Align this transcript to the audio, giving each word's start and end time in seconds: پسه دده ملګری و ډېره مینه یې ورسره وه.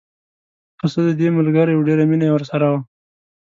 پسه 0.77 0.99
دده 1.07 1.27
ملګری 1.37 1.73
و 1.75 1.85
ډېره 1.87 2.03
مینه 2.09 2.25
یې 2.27 2.31
ورسره 2.33 2.67
وه. 2.71 2.79